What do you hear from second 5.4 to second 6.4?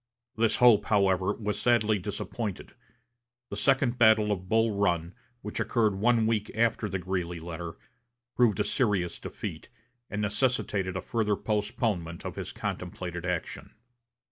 which occurred one